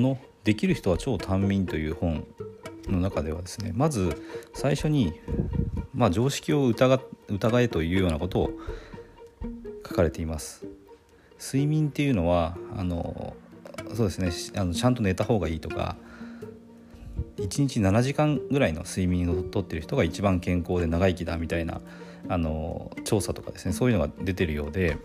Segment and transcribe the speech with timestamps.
[0.00, 2.26] この「できる人は超短眠」という本
[2.88, 4.22] の中ではですねまず
[4.54, 5.12] 最初に、
[5.92, 8.50] まあ、常識を疑疑えというようなことを
[9.86, 10.66] 書かれています。
[11.38, 13.36] 睡眠っていうのはあの
[13.94, 15.96] そうですねあのちゃんと寝た方がいいとか
[17.36, 21.80] 1日7時間ぐらいの睡眠をとってる人が一番健康で長生きだみたいな
[22.28, 24.96] あの調査とかですねそういうのが出てるようで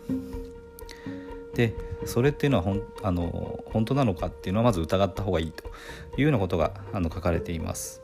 [1.53, 1.73] で
[2.05, 5.63] それっていうのはほんあの本当なのかっていうのはまず疑った方がいいと
[6.17, 8.01] いうようなことがあの書かれています。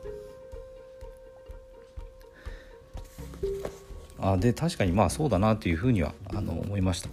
[4.20, 7.08] あで確かにまあそうだなというふうにはあの思いました。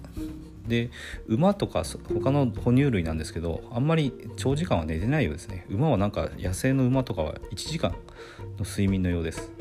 [0.67, 0.91] で
[1.27, 7.91] 馬とか他の哺乳類なんですけどあんまり長時間は寝てないようですね馬はなんか野生の馬とかは1時間
[8.59, 9.51] の睡眠のようです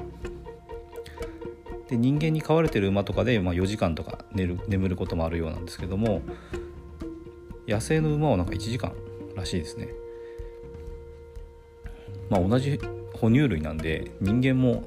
[1.88, 6.20] で人間に飼われてる馬とかで、まあ、4時間とか寝る眠ることもあるようなんですけども
[7.68, 8.92] 野生の馬はなんか1時間
[9.36, 9.88] らしいですね
[12.30, 12.80] まあ同じ
[13.14, 14.84] 哺乳類なんで人間も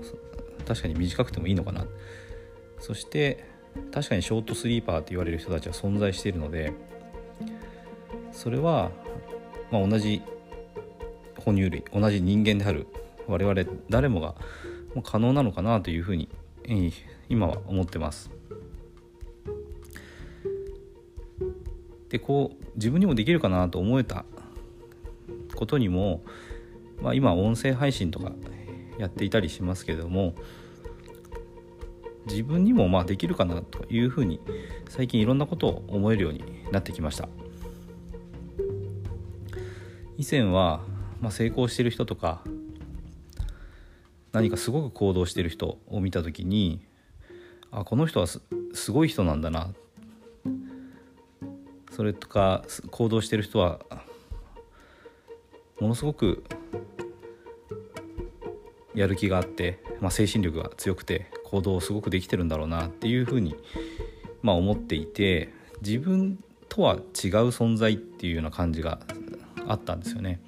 [0.68, 1.86] 確かに短くてもいいのかな
[2.80, 3.46] そして
[3.92, 6.74] 確かにショートスリーパーって言われる人たちは存在しているので
[8.32, 8.92] それは、
[9.72, 10.22] まあ、同じ
[11.38, 12.88] 哺乳類同じ人間である
[13.28, 14.36] 我々誰もが
[15.04, 16.30] 可能なのかなというふうに
[17.30, 18.41] 今は思ってます。
[22.12, 24.26] でこう自分にもできるかなと思えた
[25.56, 26.22] ことにも、
[27.02, 28.34] まあ、今音声配信とか
[28.98, 30.36] やっていたりしますけれども
[32.28, 34.42] 自分にもまあできるかなというふうに
[34.90, 37.28] 最近いろんなことを思えるようになってきました。
[40.18, 40.82] 以前は、
[41.20, 42.44] まあ、成功してる人とか
[44.34, 46.80] 何かすごく行動してる人を見た時に
[47.72, 48.40] あこの人はす
[48.92, 49.74] ごい人なんだな
[52.02, 53.80] それとか行動してる人は
[55.80, 56.44] ものすごく
[58.96, 63.56] やる気があって、まあ、精神力が強くて行動をすごくできてるんだろうなっていうふうに、
[64.42, 65.54] まあ、思っていて
[65.84, 67.02] 自分とは違う
[67.50, 69.00] 存在っていうような感じが
[69.68, 70.42] あったんですよね。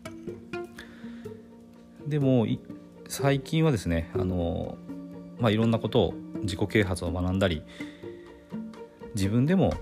[2.07, 2.47] でも
[3.07, 4.75] 最近はですねあの、
[5.37, 7.61] まあ、いろんなことを自己啓発を学んだり
[9.13, 9.75] 自分でも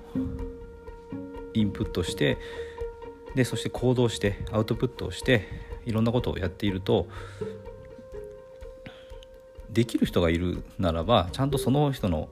[1.54, 2.38] インプットして
[3.36, 5.48] でそして行動してアウトプットをして
[5.86, 7.08] いろんなことをやっていると
[9.70, 12.30] できる人がいるならばちゃんとその人の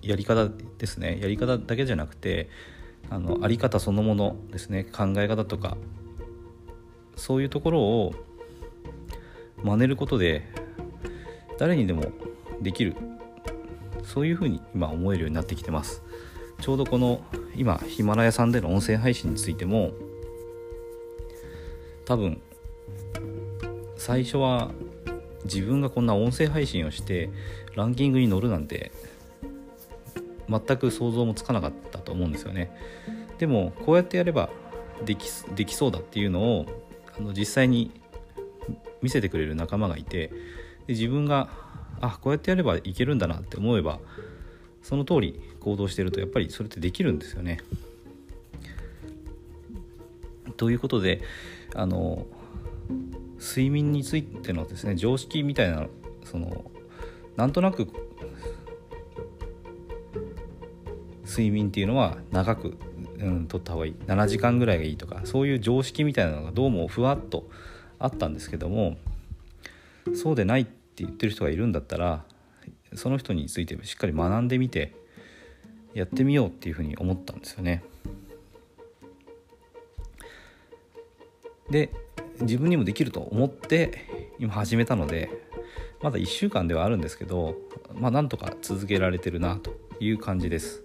[0.00, 0.48] やり方
[0.78, 1.18] ですね。
[1.20, 2.48] やり方だけじゃなくて
[3.10, 4.84] あのあり方そのものですね。
[4.84, 5.76] 考え方とか
[7.16, 8.14] そういうところを
[9.62, 10.48] 真似ることで
[11.58, 12.04] 誰にでも
[12.62, 12.96] できる。
[14.04, 16.02] そういうふうに今思えるようになってきてます。
[16.60, 17.22] ちょうどこの
[17.56, 19.92] 今ヒマラヤさんでの音声配信についても
[22.04, 22.40] 多分
[23.96, 24.70] 最初は
[25.44, 27.30] 自分がこんな音声配信をして
[27.74, 28.92] ランキングに乗るなんて
[30.48, 32.70] 全く想像もつかなかったと思うんですよね。
[33.38, 34.50] でもこうやってやれば
[35.04, 36.66] できできそうだっていうのを
[37.16, 37.92] あの実際に
[39.02, 40.34] 見せてくれる仲間がいてで
[40.88, 41.48] 自分が
[42.00, 44.00] あこうやってやればいけるんだなって思えば
[44.82, 47.60] その通り行動してるとやっぱりそれってできるんですよね。
[50.56, 51.20] ということで
[51.74, 52.26] あの
[53.38, 55.86] 睡眠についてのですね常識みたいな
[56.24, 56.70] その
[57.36, 57.86] なんとなく
[61.24, 62.78] 睡眠っていうのは長く、
[63.18, 67.48] うん、取った方がいい7時間ぐらいがいいとかそういう常識みたいなのがどうもふわっと
[67.98, 68.96] あったんですけども
[70.14, 72.24] そうでないって言ってる人がいるんだったら
[72.94, 74.96] その人についてしっかり学んでみて
[75.98, 77.82] やってみようっていうふうに思ったんですよね。
[81.70, 81.90] で
[82.40, 84.06] 自分にもできると思って
[84.38, 85.28] 今始めたので
[86.00, 87.56] まだ1週間ではあるんですけど
[87.94, 90.84] まあなんとか続けられてるなという感じです。